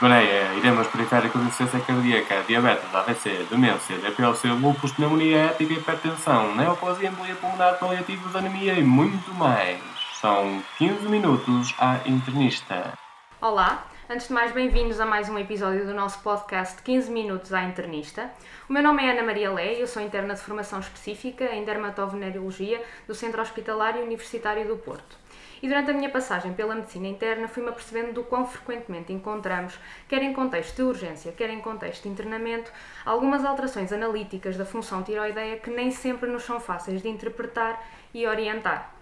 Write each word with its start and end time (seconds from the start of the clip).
gonorreia, 0.00 0.56
edemas 0.56 0.86
periféricos, 0.86 1.42
insuficiência 1.42 1.80
cardíaca, 1.80 2.42
diabetes, 2.48 2.94
AVC, 2.94 3.46
demência, 3.50 3.98
DPLC, 3.98 4.48
lúpus, 4.48 4.92
pneumonia 4.92 5.36
ética, 5.46 5.74
hipertensão, 5.74 6.54
neoplasia, 6.56 7.10
embolia 7.10 7.34
pulmonar, 7.36 7.78
paliativos, 7.78 8.34
anemia 8.34 8.72
e 8.74 8.82
muito 8.82 9.32
mais. 9.34 9.78
São 10.20 10.62
15 10.78 11.06
minutos 11.08 11.74
à 11.78 11.98
internista. 12.06 12.94
Olá, 13.40 13.84
antes 14.12 14.26
de 14.26 14.34
mais, 14.34 14.50
bem-vindos 14.50 14.98
a 14.98 15.06
mais 15.06 15.28
um 15.28 15.38
episódio 15.38 15.86
do 15.86 15.94
nosso 15.94 16.18
podcast 16.18 16.82
15 16.82 17.12
Minutos 17.12 17.52
à 17.52 17.62
Internista. 17.62 18.28
O 18.68 18.72
meu 18.72 18.82
nome 18.82 19.04
é 19.04 19.12
Ana 19.12 19.22
Maria 19.22 19.52
Lé, 19.52 19.80
eu 19.80 19.86
sou 19.86 20.02
interna 20.02 20.34
de 20.34 20.40
formação 20.40 20.80
específica 20.80 21.44
em 21.54 21.64
dermatovenerologia 21.64 22.82
do 23.06 23.14
Centro 23.14 23.40
Hospitalário 23.40 24.02
Universitário 24.02 24.66
do 24.66 24.76
Porto. 24.76 25.16
E 25.62 25.68
durante 25.68 25.92
a 25.92 25.94
minha 25.94 26.10
passagem 26.10 26.52
pela 26.54 26.74
medicina 26.74 27.06
interna 27.06 27.46
fui-me 27.46 27.68
apercebendo 27.68 28.14
do 28.14 28.24
quão 28.24 28.44
frequentemente 28.44 29.12
encontramos, 29.12 29.78
quer 30.08 30.24
em 30.24 30.32
contexto 30.32 30.74
de 30.74 30.82
urgência, 30.82 31.30
quer 31.30 31.50
em 31.50 31.60
contexto 31.60 32.02
de 32.02 32.08
internamento, 32.08 32.72
algumas 33.06 33.44
alterações 33.44 33.92
analíticas 33.92 34.56
da 34.56 34.64
função 34.64 35.04
tiroideia 35.04 35.58
que 35.58 35.70
nem 35.70 35.92
sempre 35.92 36.28
nos 36.28 36.42
são 36.42 36.58
fáceis 36.58 37.00
de 37.00 37.08
interpretar 37.08 37.80
e 38.12 38.26
orientar. 38.26 38.99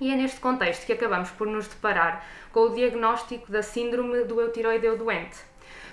E 0.00 0.10
é 0.10 0.16
neste 0.16 0.40
contexto 0.40 0.86
que 0.86 0.92
acabamos 0.92 1.30
por 1.30 1.46
nos 1.46 1.68
deparar 1.68 2.26
com 2.52 2.60
o 2.60 2.74
diagnóstico 2.74 3.50
da 3.52 3.62
síndrome 3.62 4.24
do 4.24 4.40
eutiroideu 4.40 4.98
doente. 4.98 5.38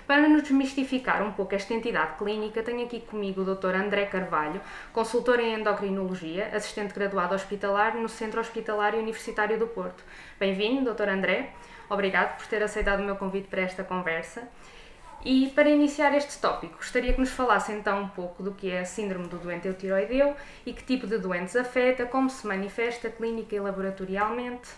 Para 0.06 0.28
nos 0.28 0.42
desmistificar 0.42 1.22
um 1.22 1.30
pouco 1.30 1.54
esta 1.54 1.72
entidade 1.72 2.18
clínica, 2.18 2.62
tenho 2.64 2.84
aqui 2.84 3.00
comigo 3.00 3.42
o 3.42 3.54
Dr. 3.54 3.76
André 3.76 4.06
Carvalho, 4.06 4.60
consultor 4.92 5.38
em 5.38 5.54
endocrinologia, 5.54 6.50
assistente 6.52 6.92
graduado 6.92 7.36
hospitalar 7.36 7.94
no 7.94 8.08
Centro 8.08 8.40
Hospitalar 8.40 8.96
Universitário 8.96 9.56
do 9.56 9.68
Porto. 9.68 10.02
Bem-vindo, 10.38 10.92
Dr. 10.92 11.08
André. 11.08 11.50
Obrigado 11.88 12.36
por 12.36 12.46
ter 12.48 12.62
aceitado 12.62 13.00
o 13.00 13.04
meu 13.04 13.14
convite 13.14 13.46
para 13.46 13.62
esta 13.62 13.84
conversa. 13.84 14.48
E 15.24 15.48
para 15.50 15.70
iniciar 15.70 16.16
este 16.16 16.38
tópico, 16.38 16.78
gostaria 16.78 17.12
que 17.12 17.20
nos 17.20 17.30
falasse 17.30 17.72
então 17.72 18.02
um 18.02 18.08
pouco 18.08 18.42
do 18.42 18.52
que 18.52 18.70
é 18.70 18.80
a 18.80 18.84
síndrome 18.84 19.28
do 19.28 19.38
doente 19.38 19.68
eutiroideu 19.68 20.34
e 20.66 20.72
que 20.72 20.82
tipo 20.82 21.06
de 21.06 21.16
doentes 21.16 21.54
afeta, 21.54 22.04
como 22.06 22.28
se 22.28 22.44
manifesta 22.44 23.08
clínica 23.08 23.54
e 23.54 23.60
laboratorialmente. 23.60 24.70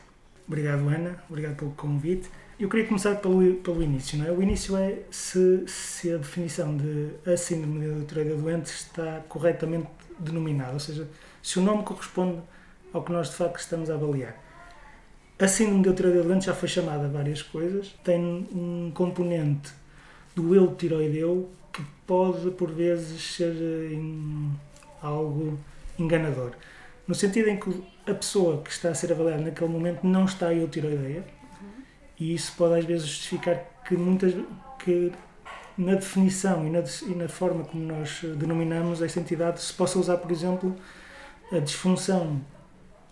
Obrigado, 0.47 0.87
Ana. 0.87 1.23
Obrigado 1.31 1.57
pelo 1.57 1.71
convite. 1.71 2.29
Eu 2.61 2.69
queria 2.69 2.87
começar 2.87 3.15
pelo, 3.17 3.55
pelo 3.55 3.83
início. 3.83 4.19
Não 4.19 4.27
é? 4.27 4.31
O 4.31 4.43
início 4.43 4.77
é 4.77 4.99
se, 5.11 5.65
se 5.67 6.13
a 6.13 6.19
definição 6.19 6.77
de 6.77 7.15
a 7.27 7.37
síndrome 7.39 7.81
de 7.81 7.87
eutiroideu 7.87 8.37
doente 8.37 8.67
está 8.67 9.23
corretamente 9.27 9.89
denominada, 10.19 10.75
ou 10.75 10.81
seja, 10.81 11.09
se 11.43 11.59
o 11.59 11.63
nome 11.63 11.83
corresponde 11.85 12.43
ao 12.93 13.03
que 13.03 13.11
nós 13.11 13.31
de 13.31 13.37
facto 13.37 13.59
estamos 13.59 13.89
a 13.89 13.95
avaliar. 13.95 14.37
A 15.39 15.49
síndrome 15.49 15.83
de 15.83 15.89
eutiroideu 15.89 16.23
doente 16.23 16.45
já 16.45 16.55
foi 16.55 16.69
chamada 16.69 17.09
várias 17.09 17.43
coisas, 17.43 17.95
tem 18.05 18.47
um 18.53 18.93
componente 18.95 19.73
do 20.35 20.55
eutiroideu 20.55 21.51
que 21.73 21.83
pode 22.07 22.51
por 22.53 22.71
vezes 22.71 23.35
ser 23.37 23.55
em, 23.93 24.51
algo 25.03 25.59
enganador. 25.99 26.53
No 27.07 27.15
sentido 27.15 27.49
em 27.49 27.59
que 27.59 27.83
a 28.07 28.15
pessoa 28.15 28.63
que 28.63 28.71
está 28.71 28.91
a 28.91 28.95
ser 28.95 29.13
avaliada 29.13 29.43
naquele 29.43 29.71
momento 29.71 30.07
não 30.07 30.25
está 30.25 30.53
eutiroideia, 30.55 31.25
e 32.19 32.35
isso 32.35 32.53
pode 32.57 32.79
às 32.79 32.85
vezes 32.85 33.07
justificar 33.07 33.65
que 33.87 33.97
muitas 33.97 34.35
que 34.79 35.13
na 35.77 35.95
definição 35.95 36.67
e 36.67 36.71
na, 36.71 36.81
e 37.03 37.15
na 37.15 37.29
forma 37.29 37.65
como 37.65 37.85
nós 37.85 38.21
denominamos 38.37 39.03
esta 39.03 39.19
entidade 39.19 39.61
se 39.61 39.73
possa 39.73 39.99
usar, 39.99 40.19
por 40.19 40.31
exemplo, 40.31 40.75
a 41.51 41.59
disfunção 41.59 42.41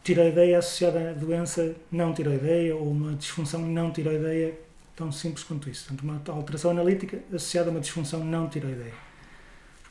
tiroideia 0.02 0.58
associada 0.58 1.10
à 1.10 1.12
doença 1.12 1.74
não 1.90 2.12
tiroideia 2.12 2.74
ou 2.74 2.90
uma 2.90 3.14
disfunção 3.14 3.60
não 3.60 3.90
tiroideia 3.90 4.54
tão 5.02 5.10
simples 5.10 5.42
quanto 5.42 5.68
isso. 5.68 5.86
Portanto, 5.86 6.02
uma 6.02 6.38
alteração 6.38 6.70
analítica 6.70 7.18
associada 7.28 7.68
a 7.68 7.72
uma 7.72 7.80
disfunção 7.80 8.24
não 8.24 8.48
tiroideia. 8.48 8.94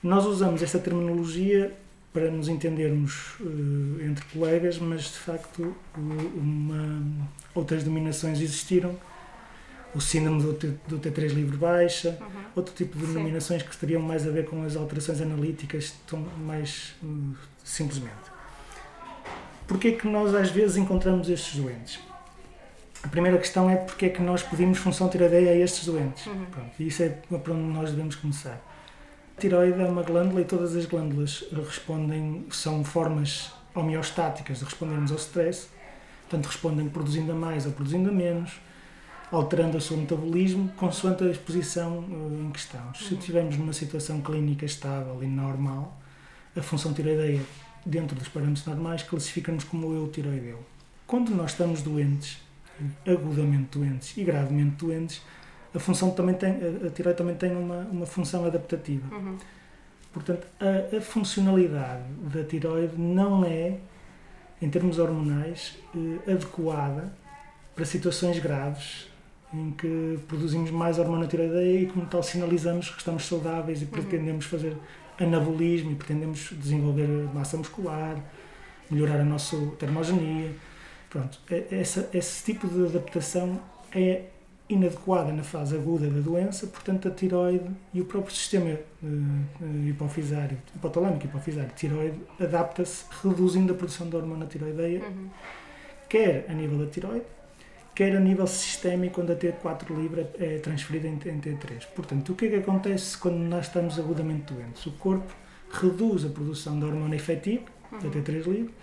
Nós 0.02 0.26
usamos 0.26 0.64
esta 0.64 0.80
terminologia 0.80 1.76
para 2.14 2.32
nos 2.32 2.48
entendermos 2.48 3.36
uh, 3.42 4.02
entre 4.02 4.24
colegas, 4.34 4.78
mas 4.78 5.04
de 5.04 5.20
facto 5.20 5.76
uma, 5.96 7.28
outras 7.54 7.84
denominações 7.84 8.40
existiram. 8.40 8.98
O 9.94 10.00
síndrome 10.00 10.42
do, 10.42 10.54
T, 10.54 10.74
do 10.88 11.00
T3 11.00 11.34
livre 11.34 11.58
baixa, 11.58 12.18
uhum. 12.22 12.28
outro 12.56 12.74
tipo 12.74 12.98
de 12.98 13.06
denominações 13.08 13.62
que 13.62 13.76
teriam 13.76 14.02
mais 14.02 14.26
a 14.26 14.32
ver 14.32 14.46
com 14.46 14.64
as 14.64 14.78
alterações 14.78 15.20
analíticas, 15.20 15.94
tão 16.08 16.20
mais 16.20 16.96
uh, 17.04 17.36
simplesmente. 17.64 18.32
Porquê 19.68 19.90
é 19.90 19.92
que 19.92 20.08
nós 20.08 20.34
às 20.34 20.50
vezes 20.50 20.78
encontramos 20.78 21.30
estes 21.30 21.58
doentes? 21.58 22.00
A 23.04 23.08
primeira 23.08 23.38
questão 23.38 23.70
é 23.70 23.76
porque 23.76 24.06
é 24.06 24.10
que 24.10 24.22
nós 24.22 24.44
pedimos 24.44 24.78
função 24.78 25.10
tiroideia 25.10 25.52
a 25.52 25.56
estes 25.56 25.86
doentes. 25.86 26.26
Uhum. 26.28 26.46
Pronto, 26.46 26.72
e 26.80 26.88
isso 26.88 27.04
é 27.04 27.10
para 27.10 27.54
onde 27.54 27.74
nós 27.74 27.90
devemos 27.90 28.16
começar 28.16 28.62
tiroide 29.42 29.82
é 29.82 29.86
uma 29.86 30.04
glândula 30.04 30.42
e 30.42 30.46
todas 30.46 30.76
as 30.76 30.86
glândulas 30.86 31.44
respondem, 31.52 32.46
são 32.52 32.84
formas 32.84 33.52
homeostáticas 33.74 34.60
de 34.60 34.66
respondermos 34.66 35.12
ao 35.12 35.18
stress, 35.18 35.68
portanto 36.30 36.46
respondem 36.46 36.88
produzindo 36.88 37.32
a 37.32 37.36
mais 37.36 37.66
ou 37.66 37.72
produzindo 37.72 38.10
a 38.10 38.12
menos, 38.12 38.62
alterando 39.32 39.78
o 39.78 39.82
seu 39.82 39.98
metabolismo 39.98 40.70
consoante 40.78 41.24
a 41.24 41.32
exposição 41.32 42.00
uh, 42.00 42.46
em 42.46 42.52
questão. 42.52 42.94
Se 42.94 43.16
estivermos 43.16 43.58
numa 43.58 43.74
situação 43.74 44.22
clínica 44.22 44.64
estável 44.64 45.24
e 45.24 45.28
normal, 45.28 46.00
a 46.56 46.62
função 46.62 46.94
tiroideia 46.94 47.42
dentro 47.84 48.16
dos 48.16 48.28
parâmetros 48.28 48.68
normais 48.68 49.02
classifica-nos 49.02 49.64
como 49.64 49.92
eutiroideu. 49.96 50.64
Quando 51.08 51.32
nós 51.32 51.52
estamos 51.52 51.82
doentes, 51.82 52.38
agudamente 53.06 53.78
doentes 53.78 54.18
e 54.18 54.24
gravemente 54.24 54.76
doentes, 54.78 55.22
a 55.74 55.80
função 55.80 56.12
também 56.12 56.36
tem, 56.36 56.52
a 56.86 56.90
tireoide 56.90 57.18
também 57.18 57.36
tem 57.36 57.56
uma, 57.56 57.88
uma 57.92 58.06
função 58.06 58.46
adaptativa. 58.46 59.14
Uhum. 59.16 59.38
Portanto, 60.12 60.46
a, 60.60 60.98
a, 60.98 61.02
funcionalidade 61.02 62.04
da 62.34 62.44
tireoide 62.44 62.98
não 62.98 63.46
é, 63.46 63.78
em 64.62 64.70
termos 64.70 65.00
hormonais, 65.00 65.78
eh, 65.96 66.32
adequada 66.32 67.14
para 67.74 67.86
situações 67.86 68.38
graves 68.40 69.10
em 69.54 69.72
que 69.72 70.20
produzimos 70.28 70.70
mais 70.70 71.00
hormona 71.00 71.28
tireoideia 71.28 71.82
e, 71.82 71.86
como 71.88 72.06
tal, 72.06 72.22
sinalizamos 72.22 72.90
que 72.90 72.98
estamos 72.98 73.26
saudáveis 73.26 73.82
e 73.82 73.86
uhum. 73.86 73.92
pretendemos 73.92 74.46
fazer 74.46 74.76
anabolismo 75.20 75.92
e 75.92 75.96
pretendemos 75.96 76.50
desenvolver 76.52 77.08
massa 77.34 77.58
muscular, 77.58 78.18
melhorar 78.90 79.22
a 79.22 79.26
nossa 79.26 79.56
termogenia. 79.80 80.52
Pronto, 81.12 81.40
é, 81.52 81.66
essa, 81.72 82.10
esse 82.14 82.42
tipo 82.42 82.68
de 82.68 82.86
adaptação 82.86 83.60
é 83.94 84.24
inadequada 84.70 85.34
na 85.34 85.44
fase 85.44 85.76
aguda 85.76 86.10
da 86.10 86.22
doença, 86.22 86.66
portanto 86.68 87.10
a 87.10 87.12
tiroide 87.12 87.70
e 87.94 88.00
o 88.00 88.06
próprio 88.06 88.34
sistema 88.34 88.80
uh, 89.04 89.88
hipofisário, 89.88 90.58
hipotalâmico 90.74 91.26
hipofisário, 91.26 91.70
tiroide, 91.76 92.18
adapta-se 92.40 93.04
reduzindo 93.22 93.74
a 93.74 93.76
produção 93.76 94.08
de 94.08 94.16
hormona 94.16 94.46
tiroideia, 94.46 95.04
uhum. 95.04 95.30
quer 96.08 96.46
a 96.48 96.54
nível 96.54 96.78
da 96.78 96.90
tiroide, 96.90 97.26
quer 97.94 98.16
a 98.16 98.20
nível 98.22 98.48
sistémico, 98.48 99.16
quando 99.16 99.34
a 99.34 99.36
T4 99.36 99.94
livre 99.94 100.26
é 100.40 100.60
transferida 100.60 101.10
em, 101.10 101.16
em 101.16 101.42
T3. 101.42 101.88
Portanto, 101.94 102.32
o 102.32 102.36
que 102.36 102.46
é 102.46 102.50
que 102.52 102.56
acontece 102.56 103.18
quando 103.18 103.36
nós 103.36 103.66
estamos 103.66 104.00
agudamente 104.00 104.54
doentes? 104.54 104.86
O 104.86 104.92
corpo 104.94 105.36
reduz 105.70 106.24
a 106.24 106.30
produção 106.30 106.80
da 106.80 106.88
hormona 106.88 107.18
efetiva, 107.18 107.66
uhum. 107.92 108.00
da 108.00 108.08
T3 108.08 108.46
livre, 108.46 108.74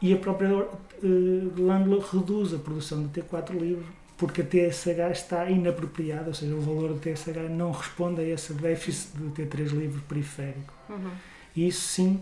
e 0.00 0.12
a 0.12 0.16
própria 0.16 0.54
uh, 0.54 1.52
glândula 1.54 2.04
reduz 2.12 2.54
a 2.54 2.58
produção 2.58 3.02
da 3.02 3.08
T4 3.08 3.52
livre 3.58 4.00
porque 4.20 4.42
a 4.42 4.44
TSH 4.44 5.12
está 5.12 5.48
inapropriada, 5.48 6.28
ou 6.28 6.34
seja, 6.34 6.54
o 6.54 6.60
valor 6.60 6.92
da 6.92 7.00
TSH 7.00 7.48
não 7.48 7.72
responde 7.72 8.20
a 8.20 8.24
esse 8.24 8.52
déficit 8.52 9.16
de 9.16 9.42
T3 9.42 9.68
livre 9.70 10.02
periférico. 10.02 10.74
Uhum. 10.90 11.10
E 11.56 11.66
isso 11.66 11.88
sim 11.88 12.20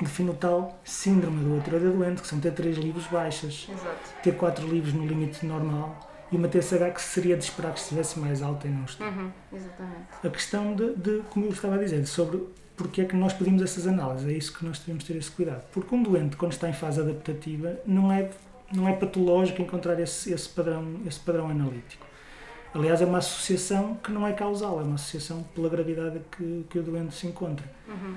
define 0.00 0.30
o 0.30 0.34
tal 0.34 0.80
síndrome 0.84 1.44
do 1.44 1.62
tiroide 1.62 1.96
doente, 1.96 2.22
que 2.22 2.26
são 2.26 2.40
T3 2.40 2.74
livres 2.74 3.06
baixas, 3.06 3.68
Exato. 3.70 4.10
T4 4.24 4.68
livres 4.68 4.94
no 4.94 5.06
limite 5.06 5.46
normal 5.46 6.10
e 6.32 6.36
uma 6.36 6.48
TSH 6.48 6.92
que 6.92 7.00
seria 7.02 7.36
de 7.36 7.44
esperar 7.44 7.72
que 7.72 7.78
estivesse 7.78 8.18
mais 8.18 8.42
alta 8.42 8.66
e 8.66 8.70
não 8.70 8.84
está. 8.84 9.06
Uhum. 9.06 9.30
Exatamente. 9.52 10.06
A 10.24 10.28
questão 10.28 10.74
de, 10.74 10.96
de, 10.96 11.22
como 11.30 11.46
eu 11.46 11.52
estava 11.52 11.76
a 11.76 11.78
dizer, 11.78 12.04
sobre 12.04 12.42
porque 12.76 13.02
é 13.02 13.04
que 13.04 13.14
nós 13.16 13.32
pedimos 13.32 13.62
essas 13.62 13.86
análises, 13.86 14.28
é 14.28 14.32
isso 14.32 14.56
que 14.56 14.64
nós 14.64 14.78
devemos 14.78 15.04
ter 15.04 15.16
esse 15.16 15.30
cuidado. 15.30 15.62
Porque 15.72 15.94
um 15.94 16.02
doente, 16.02 16.36
quando 16.36 16.52
está 16.52 16.68
em 16.68 16.72
fase 16.72 17.00
adaptativa, 17.00 17.78
não 17.86 18.10
é 18.12 18.30
não 18.72 18.88
é 18.88 18.92
patológico 18.94 19.60
encontrar 19.60 20.00
esse, 20.00 20.32
esse, 20.32 20.48
padrão, 20.48 21.00
esse 21.06 21.20
padrão 21.20 21.50
analítico. 21.50 22.06
Aliás, 22.74 23.02
é 23.02 23.04
uma 23.04 23.18
associação 23.18 23.96
que 23.96 24.10
não 24.10 24.26
é 24.26 24.32
causal, 24.32 24.80
é 24.80 24.82
uma 24.82 24.94
associação 24.94 25.42
pela 25.54 25.68
gravidade 25.68 26.20
que, 26.34 26.64
que 26.70 26.78
o 26.78 26.82
doente 26.82 27.14
se 27.14 27.26
encontra. 27.26 27.70
Uhum. 27.86 28.16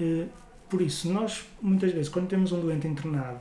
Eh, 0.00 0.26
por 0.68 0.80
isso, 0.80 1.12
nós, 1.12 1.48
muitas 1.60 1.90
vezes, 1.90 2.08
quando 2.08 2.28
temos 2.28 2.52
um 2.52 2.60
doente 2.60 2.86
internado 2.86 3.40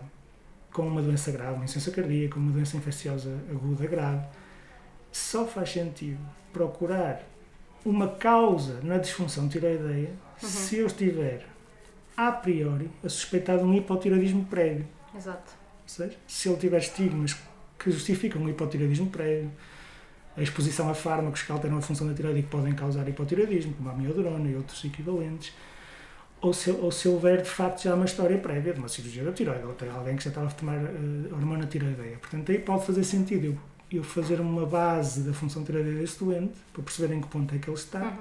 com 0.74 0.88
uma 0.88 1.02
doença 1.02 1.32
grave, 1.32 1.56
uma 1.56 1.66
insuficiência 1.66 2.02
cardíaca, 2.02 2.40
uma 2.40 2.52
doença 2.52 2.76
infecciosa 2.76 3.38
aguda 3.52 3.86
grave, 3.86 4.26
só 5.12 5.46
faz 5.46 5.72
sentido 5.72 6.20
procurar 6.52 7.22
uma 7.86 8.08
causa 8.08 8.80
na 8.84 8.98
disfunção 8.98 9.48
tiroideia 9.48 10.12
uhum. 10.42 10.50
se 10.50 10.78
eu 10.78 10.88
estiver, 10.88 11.46
a 12.16 12.32
priori, 12.32 12.90
a 13.04 13.10
suspeitar 13.10 13.58
de 13.58 13.64
um 13.64 13.74
hipotiroidismo 13.74 14.46
prévio. 14.46 14.88
Exato 15.16 15.58
seja, 15.88 16.16
se 16.28 16.50
ele 16.50 16.58
tiver 16.58 16.80
estigmas 16.80 17.36
que 17.80 17.92
justificam 17.92 18.42
um 18.42 18.50
hipotiroidismo 18.50 19.10
prévio, 19.10 19.52
a 20.36 20.42
exposição 20.42 20.90
a 20.90 20.94
fármacos 20.94 21.42
que 21.42 21.52
alteram 21.52 21.78
a 21.78 21.82
função 21.82 22.08
da 22.08 22.14
tireoide 22.14 22.42
e 22.42 22.44
que 22.44 22.50
podem 22.50 22.74
causar 22.74 23.08
hipotireoidismo, 23.08 23.74
como 23.74 23.90
a 23.90 23.94
miodorona 23.94 24.50
e 24.50 24.56
outros 24.56 24.84
equivalentes, 24.86 25.54
ou 26.40 26.54
se, 26.54 26.70
ou 26.70 26.92
se 26.92 27.08
houver 27.08 27.42
de 27.42 27.50
facto 27.50 27.84
já 27.84 27.96
uma 27.96 28.06
história 28.06 28.38
prévia 28.38 28.74
de 28.74 28.80
uma 28.80 28.88
cirurgia 28.88 29.24
da 29.24 29.32
tireoide, 29.32 29.64
ou 29.64 29.74
tem 29.74 29.90
alguém 29.90 30.16
que 30.16 30.24
já 30.24 30.30
estava 30.30 30.48
a 30.48 30.52
tomar 30.52 30.78
uh, 30.78 31.34
hormona 31.34 31.66
tireoideia. 31.66 32.18
Portanto, 32.18 32.52
aí 32.52 32.60
pode 32.60 32.86
fazer 32.86 33.04
sentido 33.04 33.46
eu, 33.46 33.58
eu 33.92 34.04
fazer 34.04 34.40
uma 34.40 34.66
base 34.66 35.22
da 35.22 35.34
função 35.34 35.64
tireoideia 35.64 36.00
desse 36.00 36.20
doente, 36.20 36.54
para 36.74 36.84
perceber 36.84 37.14
em 37.14 37.22
que 37.22 37.28
ponto 37.28 37.54
é 37.56 37.58
que 37.58 37.70
ele 37.70 37.78
está. 37.78 38.04
Uhum. 38.04 38.18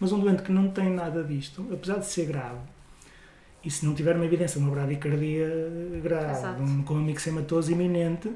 Mas 0.00 0.12
um 0.12 0.18
doente 0.18 0.42
que 0.42 0.52
não 0.52 0.70
tem 0.70 0.90
nada 0.90 1.22
disto, 1.22 1.66
apesar 1.72 1.98
de 1.98 2.06
ser 2.06 2.26
grave, 2.26 2.58
e 3.64 3.70
se 3.70 3.86
não 3.86 3.94
tiver 3.94 4.14
uma 4.14 4.26
evidência 4.26 4.60
de 4.60 4.66
uma 4.66 4.74
bradicardia 4.74 5.48
grave, 6.02 6.38
Exato. 6.38 6.62
um, 6.62 6.82
com 6.82 6.94
uma 6.94 7.02
mixematose 7.02 7.72
iminente, 7.72 8.30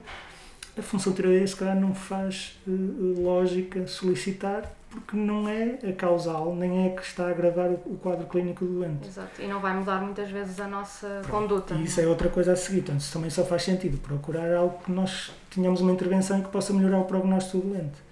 a 0.78 0.82
função 0.82 1.12
tireoideia 1.12 1.46
se 1.46 1.56
calhar 1.56 1.78
não 1.78 1.94
faz 1.94 2.58
uh, 2.66 3.20
lógica 3.20 3.86
solicitar, 3.86 4.70
porque 4.90 5.16
não 5.16 5.48
é 5.48 5.78
a 5.88 5.92
causal, 5.92 6.54
nem 6.54 6.86
é 6.86 6.90
que 6.90 7.02
está 7.02 7.26
a 7.26 7.30
agravar 7.30 7.70
o, 7.70 7.98
quadro 8.02 8.26
clínico 8.26 8.64
do 8.64 8.80
doente. 8.80 9.06
Exato. 9.06 9.42
E 9.42 9.46
não 9.46 9.60
vai 9.60 9.76
mudar 9.76 10.00
muitas 10.00 10.30
vezes 10.30 10.58
a 10.60 10.66
nossa 10.66 11.22
conduta. 11.28 11.74
E 11.74 11.84
isso 11.84 12.00
é 12.00 12.06
outra 12.06 12.28
coisa 12.28 12.52
a 12.52 12.56
seguir, 12.56 12.82
portanto, 12.82 13.00
isso 13.00 13.12
também 13.12 13.30
só 13.30 13.44
faz 13.44 13.64
sentido 13.64 13.98
procurar 13.98 14.54
algo 14.54 14.78
que 14.82 14.90
nós 14.90 15.32
tenhamos 15.50 15.80
uma 15.80 15.92
intervenção 15.92 16.40
que 16.40 16.48
possa 16.48 16.72
melhorar 16.72 17.00
o 17.00 17.04
prognóstico 17.04 17.58
do 17.58 17.74
doente. 17.74 18.08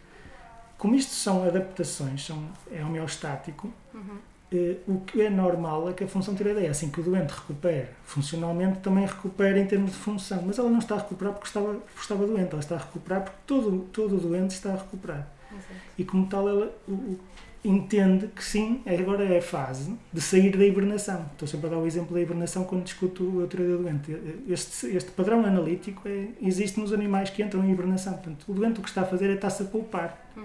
Como 0.76 0.94
isto 0.94 1.12
são 1.12 1.46
adaptações, 1.46 2.26
são, 2.26 2.44
é 2.70 2.84
homeostático, 2.84 3.72
Uhum. 3.94 4.18
Eh, 4.52 4.76
o 4.86 5.00
que 5.00 5.22
é 5.22 5.30
normal 5.30 5.88
é 5.90 5.92
que 5.92 6.04
a 6.04 6.08
função 6.08 6.34
tireoideia, 6.34 6.70
assim 6.70 6.90
que 6.90 7.00
o 7.00 7.02
doente 7.02 7.30
recupere 7.32 7.88
funcionalmente, 8.04 8.78
também 8.80 9.04
recupere 9.06 9.60
em 9.60 9.66
termos 9.66 9.90
de 9.92 9.96
função. 9.96 10.42
Mas 10.46 10.58
ela 10.58 10.70
não 10.70 10.78
está 10.78 10.94
a 10.94 10.98
recuperar 10.98 11.32
porque 11.34 11.46
estava, 11.48 11.74
porque 11.74 12.00
estava 12.00 12.26
doente, 12.26 12.50
ela 12.52 12.60
está 12.60 12.74
a 12.76 12.78
recuperar 12.78 13.22
porque 13.22 13.38
todo, 13.46 13.86
todo 13.92 14.16
doente 14.18 14.52
está 14.52 14.72
a 14.72 14.76
recuperar. 14.76 15.28
Exato. 15.50 15.64
E 15.98 16.04
como 16.04 16.26
tal, 16.26 16.48
ela 16.48 16.72
o- 16.88 16.92
o- 16.92 17.18
entende 17.64 18.28
que 18.28 18.44
sim, 18.44 18.80
agora 18.86 19.24
é 19.24 19.38
a 19.38 19.42
fase 19.42 19.92
de 20.12 20.20
sair 20.20 20.56
da 20.56 20.64
hibernação. 20.64 21.26
Estou 21.32 21.48
sempre 21.48 21.66
a 21.66 21.70
dar 21.70 21.78
o 21.78 21.86
exemplo 21.86 22.14
da 22.14 22.20
hibernação 22.20 22.62
quando 22.62 22.84
discuto 22.84 23.24
o 23.24 23.46
tireoide 23.48 23.82
doente. 23.82 24.16
Este, 24.48 24.86
este 24.96 25.10
padrão 25.10 25.44
analítico 25.44 26.06
é- 26.06 26.28
existe 26.40 26.78
nos 26.78 26.92
animais 26.92 27.28
que 27.30 27.42
entram 27.42 27.64
em 27.64 27.72
hibernação. 27.72 28.12
Portanto, 28.12 28.44
o 28.46 28.54
doente 28.54 28.78
o 28.78 28.82
que 28.84 28.88
está 28.88 29.00
a 29.02 29.04
fazer 29.04 29.30
é 29.30 29.34
estar-se 29.34 29.62
a 29.64 29.66
poupar. 29.66 30.30
Uhum. 30.36 30.44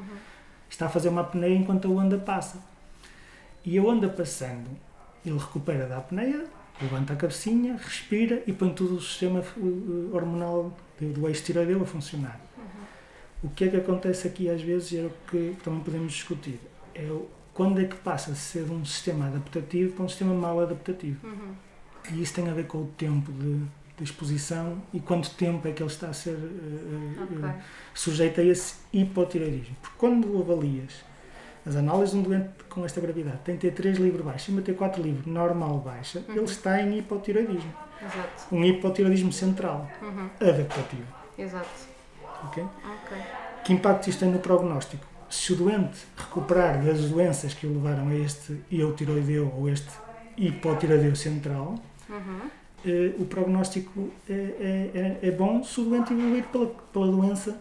Está 0.68 0.88
a 0.88 0.90
fazer 0.90 1.10
uma 1.10 1.22
apneia 1.22 1.56
enquanto 1.56 1.86
a 1.88 1.92
onda 1.92 2.18
passa. 2.18 2.58
E 3.64 3.78
a 3.78 3.84
onda 3.84 4.10
passando, 4.10 4.70
ele 5.26 5.38
recupera 5.38 5.86
da 5.88 5.98
apneia, 5.98 6.46
levanta 6.82 7.14
a 7.14 7.16
cabecinha, 7.16 7.78
respira 7.78 8.42
e 8.48 8.54
põe 8.54 8.74
todo 8.74 8.96
o 8.96 9.02
sistema 9.02 9.44
uh, 9.58 10.10
hormonal 10.14 10.76
do, 11.00 11.28
eixo 11.28 11.44
tiroideu 11.44 11.82
a 11.82 11.86
funcionar. 11.86 12.40
O 13.44 13.50
que 13.50 13.66
é 13.66 13.68
que 13.70 13.78
acontece 13.78 14.28
aqui 14.28 14.50
às 14.50 14.62
vezes 14.62 15.00
é 15.00 15.02
o 15.04 15.12
que 15.30 15.56
também 15.64 15.82
podemos 15.82 16.14
discutir. 16.14 16.60
É 16.94 17.04
o, 17.04 17.28
quando 17.54 17.80
é 17.80 17.86
que 17.86 17.96
passa 17.96 18.32
a 18.32 18.36
ser 18.36 18.64
um 18.72 18.86
sistema 18.86 19.28
adaptativo 19.28 19.94
para 19.94 20.06
um 20.06 20.10
sistema 20.10 20.34
mal 20.34 20.60
adaptativo. 20.60 21.26
Uhum. 21.28 21.54
E 22.12 22.22
isso 22.22 22.34
tem 22.34 22.50
a 22.50 22.54
ver 22.54 22.66
com 22.68 22.80
o 22.80 22.88
tempo 22.98 23.32
de, 23.32 23.60
de 23.98 24.04
exposição 24.04 24.82
e 24.94 25.00
quanto 25.00 25.32
tempo 25.32 25.68
é 25.68 25.72
que 25.72 25.82
ele 25.82 25.90
está 25.90 26.10
a 26.10 26.14
ser 26.14 26.34
uh, 26.34 26.36
uh, 26.36 27.24
Ok. 27.24 27.38
uh, 27.38 27.54
sujeito 27.94 28.42
a 28.42 28.44
esse 28.44 28.76
hipotireoidismo. 28.94 29.76
Porque 29.82 29.96
quando 29.98 30.40
avalias 30.40 31.04
as 31.66 31.76
análises 31.76 32.12
de 32.14 32.20
um 32.20 32.24
doente 32.24 32.50
com 32.70 32.84
esta 32.86 33.00
gravidade 33.02 33.38
tem 33.44 33.58
T3 33.58 33.96
livre 33.98 34.24
baixo 34.24 34.50
e 34.50 34.54
uma 34.54 34.62
T4 34.62 34.98
livre 35.02 35.30
normal 35.30 35.78
baixa, 35.80 36.24
Uhum. 36.28 36.36
ele 36.36 36.46
está 36.46 36.82
em 36.82 36.98
hipotireoidismo. 36.98 37.72
Exato. 38.02 38.56
Um 38.56 38.64
hipotireoidismo 38.66 39.32
central, 39.32 39.88
Uhum. 40.02 40.30
adaptativo. 40.40 41.04
Exato. 41.38 41.70
ok? 42.46 42.64
Ok. 42.64 43.18
Que 43.64 43.74
impacto 43.74 44.10
isto 44.10 44.20
tem 44.22 44.30
no 44.30 44.40
prognóstico? 44.40 45.06
Se 45.30 45.54
o 45.54 45.56
doente 45.56 46.00
recuperar 46.18 46.84
das 46.84 47.00
doenças 47.10 47.54
que 47.54 47.68
o 47.68 47.74
levaram 47.74 48.08
a 48.10 48.16
este 48.16 48.60
eutiroideu 48.72 49.54
ou 49.56 49.70
este 49.70 49.90
hipotireoideu 50.36 51.16
central, 51.16 51.76
Uhum. 52.10 52.40
eh, 52.86 53.14
o 53.20 53.26
prognóstico 53.26 54.10
é, 54.30 54.34
é, 54.34 55.18
é- 55.24 55.28
é 55.28 55.32
bom 55.32 55.64
se 55.64 55.80
o 55.80 55.84
doente 55.86 56.12
evoluir 56.12 56.44
pela, 56.46 56.66
pela 56.92 57.08
doença 57.08 57.56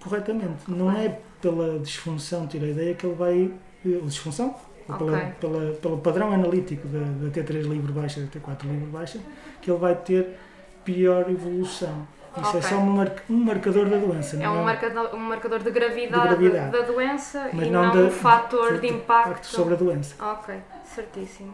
corretamente. 0.00 0.68
Não 0.68 0.90
é 0.92 1.18
pela 1.40 1.78
disfunção 1.78 2.46
tiroideia 2.46 2.94
que 2.94 3.06
ele 3.06 3.14
vai. 3.14 3.50
eh, 3.86 3.96
ou 3.96 4.02
disfunção? 4.06 4.54
Ou 4.88 4.96
pela, 4.96 5.18
pela, 5.40 5.72
pelo 5.74 5.98
padrão 5.98 6.32
analítico 6.32 6.88
da, 6.88 6.98
da 7.00 7.30
T3 7.30 7.62
livre 7.68 7.92
baixa 7.92 8.20
da 8.20 8.26
T4 8.26 8.62
livre 8.64 8.86
baixa 8.86 9.18
que 9.60 9.70
ele 9.70 9.78
vai 9.78 9.94
ter 9.94 10.36
pior 10.84 11.30
evolução. 11.30 12.06
Isso 12.40 12.48
Ok. 12.48 12.60
é 12.60 12.62
só 12.62 12.76
um, 12.76 12.86
mar- 12.86 13.12
um 13.28 13.36
marcador 13.44 13.86
da 13.88 13.96
doença. 13.98 14.36
É 14.36 14.40
não 14.40 14.60
um 14.60 14.64
marcador, 14.64 15.14
um 15.14 15.18
marcador 15.18 15.58
de 15.58 15.70
gravidade, 15.70 16.22
De 16.22 16.28
gravidade. 16.36 16.70
da 16.72 16.80
doença 16.82 17.50
Mas 17.52 17.66
e 17.66 17.70
não 17.70 17.84
não, 17.86 17.92
da- 17.94 18.00
um 18.06 18.10
fator 18.10 18.74
de 18.74 18.80
de 18.80 18.94
impacto. 18.94 19.46
sobre 19.46 19.74
a 19.74 19.76
doença. 19.76 20.14
Ok, 20.24 20.54
certíssimo. 20.84 21.52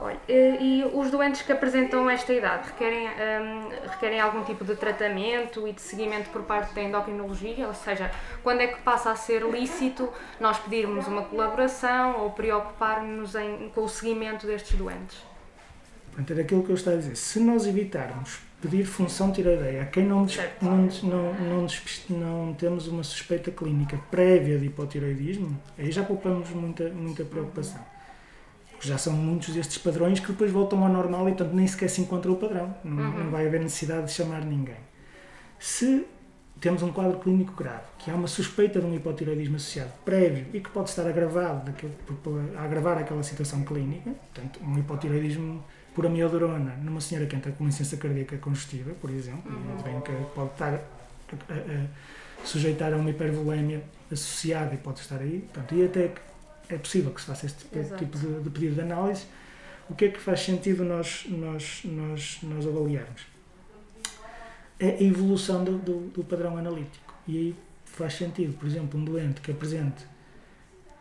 Olha, 0.00 0.16
eh, 0.28 0.58
e 0.60 0.84
os 0.94 1.10
doentes 1.10 1.42
que 1.42 1.50
apresentam 1.50 2.08
esta 2.08 2.32
idade 2.32 2.68
requerem, 2.68 3.08
hum, 3.08 3.68
requerem 3.90 4.20
algum 4.20 4.44
tipo 4.44 4.64
de 4.64 4.76
tratamento 4.76 5.66
e 5.66 5.72
de 5.72 5.80
seguimento 5.80 6.30
por 6.30 6.42
parte 6.42 6.72
da 6.72 6.82
endocrinologia? 6.82 7.66
Ou 7.66 7.74
seja, 7.74 8.08
quando 8.42 8.60
é 8.60 8.68
que 8.68 8.80
passa 8.82 9.10
a 9.10 9.16
ser 9.16 9.42
lícito 9.42 10.08
nós 10.38 10.56
pedirmos 10.58 11.08
uma 11.08 11.22
colaboração 11.22 12.20
ou 12.20 12.30
preocupar-nos 12.30 13.32
com 13.74 13.82
o 13.82 13.88
seguimento 13.88 14.46
destes 14.46 14.78
doentes? 14.78 15.18
Portanto, 16.12 16.40
aquilo 16.40 16.62
que 16.62 16.70
eu 16.70 16.76
estava 16.76 16.96
a 16.96 17.00
dizer. 17.00 17.16
Se 17.16 17.40
nós 17.40 17.66
evitarmos 17.66 18.40
pedir 18.60 18.84
função 18.84 19.32
tiroideia 19.32 19.82
a 19.82 19.86
quem 19.86 20.04
não, 20.04 20.26
não, 20.60 20.88
não, 21.02 21.66
não 22.10 22.54
temos 22.54 22.86
uma 22.88 23.02
suspeita 23.02 23.50
clínica 23.50 23.98
prévia 24.10 24.58
de 24.58 24.66
hipotiroidismo, 24.66 25.60
aí 25.76 25.90
já 25.90 26.04
poupamos 26.04 26.50
muita, 26.50 26.88
muita 26.88 27.24
preocupação. 27.24 27.97
Porque 28.78 28.88
já 28.88 28.96
são 28.96 29.12
muitos 29.12 29.52
destes 29.52 29.76
padrões 29.78 30.20
que 30.20 30.28
depois 30.28 30.52
voltam 30.52 30.84
ao 30.84 30.88
normal 30.88 31.28
e, 31.28 31.32
portanto, 31.32 31.52
nem 31.52 31.66
sequer 31.66 31.90
se 31.90 32.00
encontra 32.00 32.30
o 32.30 32.36
padrão. 32.36 32.72
Não, 32.84 33.02
Uhum. 33.02 33.24
não 33.24 33.30
vai 33.32 33.44
haver 33.46 33.60
necessidade 33.60 34.06
de 34.06 34.12
chamar 34.12 34.44
ninguém. 34.44 34.76
Se 35.58 36.06
temos 36.60 36.82
um 36.82 36.92
quadro 36.92 37.18
clínico 37.18 37.52
grave, 37.54 37.82
que 37.98 38.08
há 38.10 38.14
uma 38.14 38.28
suspeita 38.28 38.80
de 38.80 38.86
um 38.86 38.94
hipotiroidismo 38.94 39.56
associado 39.56 39.90
prévio 40.04 40.46
e 40.52 40.60
que 40.60 40.70
pode 40.70 40.90
estar 40.90 41.06
agravado 41.08 41.66
daquele, 41.66 41.92
a 42.56 42.62
agravar 42.62 42.98
aquela 42.98 43.22
situação 43.24 43.64
clínica, 43.64 44.10
portanto, 44.10 44.60
um 44.62 44.78
hipotiroidismo 44.78 45.62
por 45.94 46.06
amiodorona 46.06 46.76
numa 46.82 47.00
senhora 47.00 47.26
que 47.26 47.34
entra 47.34 47.50
com 47.50 47.64
uma 47.64 47.68
insuficiência 47.70 47.98
cardíaca 47.98 48.36
congestiva, 48.38 48.92
por 49.00 49.10
exemplo, 49.10 49.50
Uhum. 49.52 49.82
bem 49.82 50.00
que 50.02 50.12
pode 50.34 50.50
estar 50.52 50.74
a, 50.74 50.76
a- 50.76 51.84
a 52.42 52.46
sujeitar 52.46 52.92
a 52.92 52.96
uma 52.96 53.10
hipervolémia 53.10 53.82
associada 54.12 54.72
e 54.74 54.78
pode 54.78 55.00
estar 55.00 55.18
aí, 55.20 55.40
portanto, 55.52 55.74
e 55.74 55.84
até 55.84 56.08
que 56.08 56.20
é 56.68 56.76
possível 56.76 57.12
que 57.12 57.20
se 57.20 57.26
faça 57.26 57.46
este 57.46 57.66
Exato. 57.72 58.04
tipo 58.04 58.18
de, 58.18 58.40
de 58.40 58.50
pedido 58.50 58.74
de 58.74 58.80
análise, 58.80 59.24
o 59.88 59.94
que 59.94 60.06
é 60.06 60.08
que 60.08 60.20
faz 60.20 60.40
sentido 60.40 60.84
nós, 60.84 61.24
nós, 61.28 61.82
nós, 61.84 62.38
nós 62.42 62.66
avaliarmos? 62.66 63.22
É 64.78 64.90
a 64.90 65.02
evolução 65.02 65.64
do, 65.64 65.78
do, 65.78 66.08
do 66.08 66.24
padrão 66.24 66.56
analítico. 66.56 67.14
E 67.26 67.36
aí 67.36 67.56
faz 67.84 68.14
sentido, 68.14 68.56
por 68.56 68.66
exemplo, 68.66 69.00
um 69.00 69.04
doente 69.04 69.40
que 69.40 69.50
apresente 69.50 70.04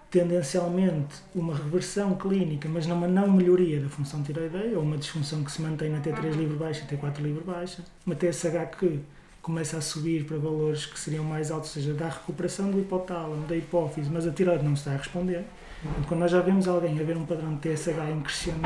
tendencialmente 0.10 1.16
uma 1.36 1.54
reversão 1.54 2.16
clínica, 2.16 2.68
mas 2.70 2.88
numa 2.88 3.08
não 3.08 3.30
melhoria 3.30 3.82
da 3.82 3.90
função 3.90 4.24
tiroideia, 4.24 4.78
ou 4.78 4.84
uma 4.84 4.98
disfunção 4.98 5.44
que 5.44 5.52
se 5.52 5.62
mantém 5.62 5.90
na 5.90 6.00
T3 6.00 6.32
livre 6.32 6.56
baixa 6.56 6.86
e 6.86 6.96
T4 6.96 7.20
livre 7.20 7.44
baixa, 7.44 7.84
uma 8.06 8.16
TSH 8.16 8.78
que 8.80 9.00
começa 9.48 9.78
a 9.78 9.82
subir 9.82 10.26
para 10.26 10.38
valores 10.38 10.86
que 10.86 11.00
seriam 11.00 11.24
mais 11.24 11.50
altos, 11.52 11.70
ou 11.76 11.82
seja, 11.82 11.94
da 11.94 12.10
recuperação 12.10 12.70
do 12.70 12.80
hipotálamo, 12.80 13.48
da 13.48 13.56
hipófise, 13.56 14.10
mas 14.12 14.28
a 14.28 14.32
tiroide 14.32 14.64
não 14.64 14.74
está 14.74 14.92
a 14.92 14.98
responder. 14.98 15.46
Portanto, 15.82 16.08
quando 16.08 16.20
nós 16.20 16.32
já 16.32 16.42
vemos 16.42 16.68
alguém 16.68 17.00
a 17.00 17.04
ver 17.04 17.16
um 17.16 17.26
padrão 17.26 17.56
de 17.56 17.62
TSH 17.62 18.10
em 18.12 18.20
crescendo, 18.20 18.60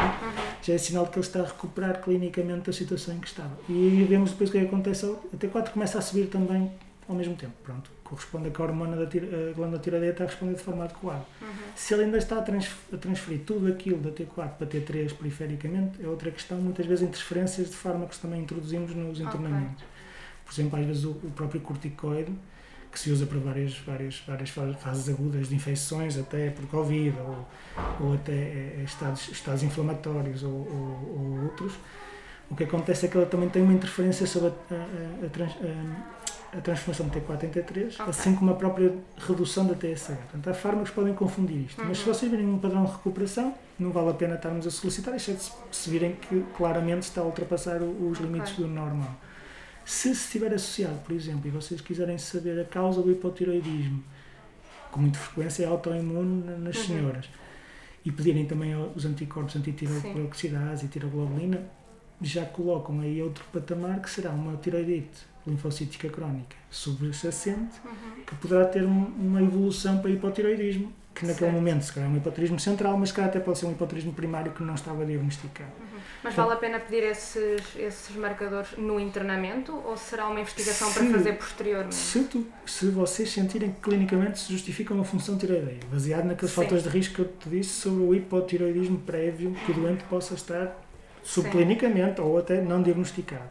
já 0.63 0.73
é 0.73 0.77
sinal 0.79 1.05
de 1.05 1.11
que 1.11 1.19
ele 1.19 1.25
está 1.27 1.41
a 1.41 1.45
recuperar 1.45 2.01
clinicamente 2.01 2.65
da 2.65 2.73
situação 2.73 3.13
em 3.15 3.19
que 3.19 3.27
estava. 3.27 3.51
E 3.69 4.03
vemos 4.09 4.31
depois 4.31 4.50
o 4.50 4.53
que 4.53 4.57
é 4.57 4.61
acontece. 4.63 5.05
A 5.05 5.38
T4 5.38 5.69
começa 5.69 6.00
a 6.00 6.01
subir 6.01 6.27
também 6.27 6.71
ao 7.07 7.15
mesmo 7.15 7.35
tempo. 7.35 7.53
Pronto, 7.63 7.91
corresponde 8.03 8.47
a 8.47 8.51
que 8.51 8.61
a 8.61 8.65
hormona 8.65 8.95
da 8.95 9.05
tira, 9.05 9.27
a 9.50 9.53
glândula 9.53 9.79
tiroideia 9.81 10.11
está 10.11 10.23
a 10.23 10.27
responder 10.27 10.55
de 10.55 10.61
forma 10.63 10.85
adequada. 10.85 11.25
Se 11.75 11.93
ele 11.93 12.05
ainda 12.05 12.17
está 12.17 12.38
a, 12.39 12.41
trans, 12.41 12.69
a 12.91 12.97
transferir 12.97 13.41
tudo 13.45 13.67
aquilo 13.67 13.97
da 14.00 14.09
T4 14.09 14.50
para 14.57 14.67
T3 14.67 15.13
perifericamente, 15.13 16.01
é 16.03 16.07
outra 16.07 16.31
questão. 16.31 16.57
Muitas 16.59 16.85
vezes 16.85 17.03
interferências 17.07 17.69
de 17.69 17.75
fármacos 17.75 18.17
também 18.17 18.41
introduzimos 18.41 18.95
nos 18.95 19.19
Ok. 19.19 19.25
internamentos. 19.25 19.83
Por 20.53 20.60
exemplo, 20.62 20.79
às 20.79 20.86
vezes 20.86 21.05
o, 21.05 21.12
o 21.12 21.31
próprio 21.34 21.62
corticoide, 21.62 22.34
que 22.91 23.00
se 23.00 23.10
usa 23.10 23.25
para 23.25 23.39
várias, 23.39 23.77
várias, 23.79 24.22
várias 24.27 24.50
fa- 24.50 24.74
fases 24.74 25.08
agudas 25.08 25.48
de 25.48 25.55
infecções, 25.55 26.17
até 26.17 26.50
por 26.50 26.65
Covid, 26.67 27.15
ou, 27.22 27.48
ou 28.08 28.13
até 28.15 28.34
eh, 28.34 28.81
estados, 28.84 29.29
estados 29.29 29.63
inflamatórios 29.63 30.43
ou, 30.43 30.51
ou- 30.51 31.15
ou 31.38 31.43
outros, 31.46 31.74
o 32.50 32.55
que 32.55 32.65
acontece 32.65 33.05
é 33.05 33.10
que 33.10 33.15
ela 33.15 33.25
também 33.25 33.48
tem 33.48 33.62
uma 33.62 33.72
interferência 33.72 34.27
sobre 34.27 34.50
a, 34.50 34.74
a- 34.74 35.25
a 35.25 35.29
trans- 35.29 35.55
a- 36.53 36.60
transformação 36.60 37.08
de 37.08 37.17
T4 37.22 37.43
em 37.46 37.50
T3, 37.50 37.93
Ok. 37.93 38.05
assim 38.10 38.36
como 38.36 38.51
a 38.51 38.55
própria 38.55 38.93
redução 39.25 39.65
da 39.65 39.74
TSH. 39.74 40.08
Portanto, 40.17 40.50
há 40.50 40.53
fármacos 40.53 40.89
que 40.89 40.96
podem 40.98 41.13
confundir 41.13 41.65
isto. 41.67 41.81
Mas 41.86 41.98
se 42.00 42.05
Uhum. 42.10 42.13
vocês 42.13 42.29
virem 42.29 42.46
um 42.46 42.60
padrão 42.60 42.84
de 42.84 42.91
recuperação, 42.91 43.55
não 43.79 43.91
vale 43.91 44.10
a 44.10 44.13
pena 44.13 44.36
estarmos 44.36 44.67
a 44.67 44.70
solicitar, 44.70 45.15
exceto 45.15 45.43
se- 45.43 45.51
se 45.72 45.89
virem 45.89 46.12
que 46.15 46.43
claramente 46.58 47.03
está 47.03 47.22
a 47.22 47.24
ultrapassar 47.24 47.81
os 47.81 48.17
Ok. 48.20 48.25
limites 48.25 48.58
do 48.58 48.67
normal. 48.67 49.15
Se 49.85 50.13
se 50.15 50.25
estiver 50.25 50.53
associado, 50.53 51.00
por 51.05 51.13
exemplo, 51.15 51.47
e 51.47 51.51
vocês 51.51 51.81
quiserem 51.81 52.17
saber 52.17 52.59
a 52.59 52.65
causa 52.65 53.01
do 53.01 53.11
hipotiroidismo 53.11 54.03
com 54.91 55.00
muita 55.01 55.17
frequência 55.19 55.63
é 55.63 55.67
autoimune 55.67 56.43
nas 56.59 56.75
Uhum. 56.77 56.83
senhoras. 56.83 57.29
E 58.03 58.11
pedirem 58.11 58.45
também 58.45 58.75
os 58.95 59.05
anticorpos 59.05 59.55
antitiroglobulina 59.55 60.75
e 60.83 60.88
tiroglobulina, 60.88 61.63
já 62.21 62.45
colocam 62.45 63.00
aí 63.00 63.21
outro 63.21 63.43
patamar 63.53 64.01
que 64.01 64.09
será 64.09 64.31
uma 64.31 64.57
tiroidite 64.57 65.25
linfocítica 65.47 66.09
crónica 66.09 66.55
subjacente, 66.69 67.79
Uhum. 67.85 68.23
que 68.25 68.35
poderá 68.35 68.65
ter 68.65 68.83
um- 68.85 69.05
uma 69.17 69.41
evolução 69.41 70.00
para 70.00 70.09
hipotiroidismo, 70.11 70.91
que 71.22 71.28
naquele 71.28 71.51
Certo. 71.51 71.54
momento 71.54 71.84
se 71.84 71.94
calhar 71.94 72.10
é 72.10 72.13
um 72.13 72.18
hipotiroidismo 72.18 72.60
central, 72.60 72.98
mas 72.98 73.10
se 73.10 73.16
calhar 73.16 73.30
até 73.30 73.40
pode 73.40 73.60
ser 73.60 73.68
um 73.68 73.72
hipotiroidismo 73.72 74.13
primário 74.13 74.51
que 74.51 74.63
não 74.63 74.74
estava 74.74 75.06
diagnosticado. 75.06 75.70
Mas 76.24 76.34
vale 76.34 76.54
a 76.54 76.56
pena 76.56 76.80
pedir 76.80 77.04
esses, 77.04 77.62
esses 77.78 78.16
marcadores 78.16 78.72
no 78.78 79.00
internamento 79.00 79.72
ou 79.86 79.96
será 79.96 80.28
uma 80.28 80.40
investigação 80.40 80.92
para 80.92 81.04
Se- 81.04 81.12
fazer 81.12 81.34
posteriormente? 81.34 81.96
Se, 81.96 82.24
tu, 82.24 82.46
se 82.66 82.90
vocês 82.90 83.30
sentirem 83.32 83.72
que 83.72 83.80
clinicamente 83.82 84.40
se 84.40 84.51
justifica 84.51 84.94
uma 84.94 85.04
função 85.04 85.38
tiroideia, 85.38 85.80
baseado 85.92 86.25
naqueles 86.25 86.54
Sim. 86.54 86.62
fatores 86.63 86.84
de 86.84 86.90
risco 86.90 87.16
que 87.16 87.22
eu 87.22 87.28
te 87.28 87.50
disse 87.50 87.70
sobre 87.70 88.04
o 88.04 88.16
hipotiroidismo 88.16 88.98
prévio 89.00 89.54
que 89.66 89.72
o 89.72 89.75
doente 89.75 90.04
possa 90.06 90.34
estar 90.34 90.75
subclinicamente 91.24 92.20
ou 92.20 92.38
até 92.38 92.62
não 92.62 92.82
diagnosticado. 92.82 93.50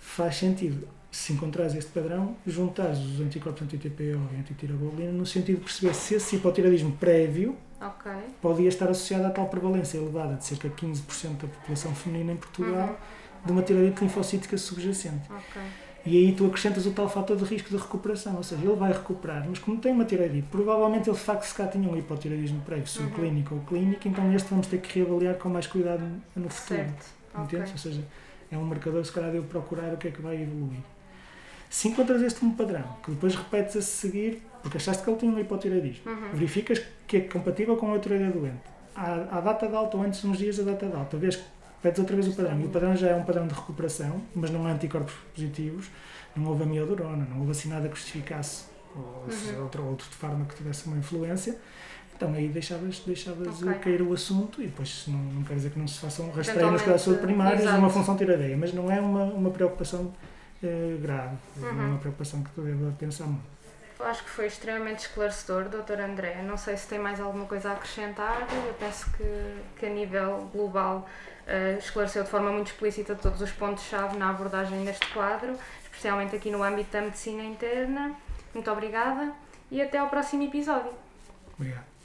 Faz 0.00 0.36
sentido, 0.36 0.88
se 1.18 1.32
encontrares 1.32 1.74
este 1.74 1.90
padrão, 1.90 2.36
juntares 2.46 2.98
os 2.98 3.20
anticorpos 3.20 3.62
anti-TPO 3.62 4.02
e 4.34 4.40
anti-tiroglobulina 4.40 5.12
no 5.12 5.26
sentido 5.26 5.56
de 5.58 5.64
perceber 5.64 5.94
se 5.94 6.14
esse 6.14 6.36
hipotiroidismo 6.36 6.92
prévio 6.92 7.56
Ok. 7.80 8.10
podia 8.40 8.68
estar 8.68 8.88
associado 8.88 9.26
à 9.26 9.30
tal 9.30 9.46
prevalência 9.48 9.98
elevada 9.98 10.34
de 10.36 10.44
cerca 10.44 10.68
de 10.68 10.74
15% 10.74 11.42
da 11.42 11.48
população 11.48 11.94
feminina 11.94 12.32
em 12.32 12.36
Portugal 12.36 12.88
Uhum. 12.88 13.46
de 13.46 13.52
uma 13.52 13.62
tiroidite 13.62 14.02
linfocítica 14.02 14.56
subjacente. 14.58 15.30
Ok. 15.30 15.62
E 16.06 16.16
aí 16.16 16.32
tu 16.32 16.46
acrescentas 16.46 16.86
o 16.86 16.92
tal 16.92 17.08
fator 17.08 17.36
de 17.36 17.44
risco 17.44 17.68
de 17.68 17.76
recuperação, 17.76 18.36
ou 18.36 18.42
seja, 18.42 18.62
ele 18.64 18.74
vai 18.76 18.92
recuperar, 18.92 19.44
mas 19.48 19.58
como 19.58 19.78
tem 19.78 19.92
uma 19.92 20.04
tiroidite, 20.04 20.46
provavelmente 20.50 21.08
ele 21.10 21.16
de 21.16 21.22
facto 21.22 21.42
se 21.44 21.54
cá 21.54 21.66
tinha 21.66 21.88
um 21.88 21.96
hipotiroidismo 21.96 22.60
prévio, 22.62 22.86
subclínico 22.86 23.56
ou 23.56 23.60
clínico, 23.62 24.06
então 24.08 24.32
este 24.32 24.48
vamos 24.48 24.66
ter 24.68 24.80
que 24.80 25.00
reavaliar 25.00 25.34
com 25.34 25.48
mais 25.48 25.66
cuidado 25.66 26.02
no 26.34 26.48
futuro. 26.48 26.80
Certo. 26.80 27.06
Entendes? 27.38 27.72
Ou 27.72 27.78
seja, 27.78 28.02
é 28.50 28.56
um 28.56 28.64
marcador 28.64 29.04
se 29.04 29.12
calhar 29.12 29.30
de 29.32 29.36
eu 29.36 29.42
procurar 29.42 29.92
o 29.92 29.96
que 29.96 30.08
é 30.08 30.10
que 30.10 30.22
vai 30.22 30.40
evoluir. 30.40 30.78
Se 31.70 31.88
encontras 31.88 32.22
este 32.22 32.40
como 32.40 32.54
padrão, 32.54 32.84
que 33.04 33.10
depois 33.10 33.34
repetes 33.34 33.76
a 33.76 33.82
seguir, 33.82 34.42
porque 34.62 34.76
achaste 34.78 35.02
que 35.02 35.10
ele 35.10 35.18
tinha 35.18 35.32
um 35.32 35.38
hipotiroidismo, 35.38 36.10
Uhum. 36.10 36.30
verificas 36.32 36.80
que 37.06 37.18
é 37.18 37.20
compatível 37.20 37.76
com 37.76 37.92
a 37.94 37.98
tiroide 37.98 38.30
doente. 38.32 38.56
À, 38.94 39.38
à 39.38 39.40
data 39.40 39.68
de 39.68 39.74
alta 39.74 39.96
ou 39.96 40.02
antes 40.02 40.20
de 40.22 40.26
uns 40.26 40.38
dias 40.38 40.56
da 40.56 40.64
data 40.72 40.86
de 40.86 40.96
alta, 40.96 41.16
vês 41.16 41.38
pedes 41.82 41.98
outra 42.00 42.16
vez 42.16 42.26
o 42.28 42.32
padrão. 42.34 42.60
E 42.60 42.64
o 42.64 42.68
padrão 42.70 42.96
já 42.96 43.08
é 43.08 43.14
um 43.14 43.22
padrão 43.22 43.46
de 43.46 43.54
recuperação, 43.54 44.20
mas 44.34 44.50
não 44.50 44.66
há 44.66 44.70
anticorpos 44.72 45.14
positivos, 45.34 45.86
não 46.34 46.46
houve 46.48 46.64
amiodorona, 46.64 47.26
não 47.30 47.38
houve 47.40 47.52
assim 47.52 47.68
nada 47.68 47.88
que 47.88 47.96
justificasse 47.96 48.64
ou 48.96 49.02
Uhum. 49.28 49.62
outro, 49.62 49.84
outro 49.84 50.06
fármaco 50.10 50.50
que 50.50 50.56
tivesse 50.56 50.86
uma 50.86 50.96
influência. 50.96 51.56
Então 52.16 52.32
aí 52.34 52.48
deixavas, 52.48 52.98
deixavas 53.06 53.62
Ok. 53.62 53.74
cair 53.74 54.02
o 54.02 54.12
assunto 54.12 54.60
e 54.60 54.66
depois 54.66 55.04
não, 55.06 55.18
não 55.20 55.42
quer 55.44 55.54
dizer 55.54 55.70
que 55.70 55.78
não 55.78 55.86
se 55.86 56.00
façam 56.00 56.26
nas 56.26 56.34
de 56.34 56.44
saúde 56.46 56.58
Eventualmente, 56.64 57.18
primários 57.20 57.58
de 57.60 57.66
exato. 57.68 57.78
uma 57.78 57.90
função 57.90 58.16
tiroideia, 58.16 58.56
mas 58.56 58.72
não 58.72 58.90
é 58.90 59.00
uma, 59.00 59.22
uma 59.24 59.50
preocupação 59.50 60.12
eh, 60.62 60.96
grave, 61.00 61.36
não 61.56 61.68
é 61.68 61.72
Uhum. 61.72 61.88
uma 61.90 61.98
preocupação 61.98 62.42
que 62.42 62.50
tu 62.50 62.62
deva 62.62 62.92
pensar 62.98 63.24
muito. 63.26 63.58
Acho 64.00 64.22
que 64.22 64.30
foi 64.30 64.46
extremamente 64.46 65.00
esclarecedor, 65.00 65.64
Dr. 65.64 66.00
André. 66.00 66.40
Não 66.42 66.56
sei 66.56 66.76
se 66.76 66.86
tem 66.86 67.00
mais 67.00 67.18
alguma 67.20 67.46
coisa 67.46 67.70
a 67.70 67.72
acrescentar. 67.72 68.46
Eu 68.66 68.74
penso 68.74 69.10
que, 69.16 69.56
que 69.76 69.86
a 69.86 69.88
nível 69.90 70.48
global 70.52 71.08
eh, 71.48 71.76
esclareceu 71.80 72.22
de 72.22 72.30
forma 72.30 72.52
muito 72.52 72.68
explícita 72.68 73.16
todos 73.16 73.40
os 73.42 73.50
pontos-chave 73.50 74.16
na 74.16 74.30
abordagem 74.30 74.84
deste 74.84 75.04
quadro, 75.12 75.56
especialmente 75.82 76.36
aqui 76.36 76.48
no 76.48 76.62
âmbito 76.62 76.92
da 76.92 77.00
medicina 77.00 77.42
interna. 77.42 78.14
Muito 78.54 78.70
obrigada 78.70 79.32
e 79.68 79.82
até 79.82 79.98
ao 79.98 80.08
próximo 80.08 80.44
episódio. 80.44 80.92
Obrigado. 81.58 81.97